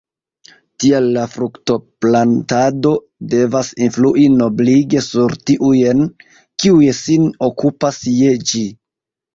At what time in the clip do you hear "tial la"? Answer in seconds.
0.83-1.25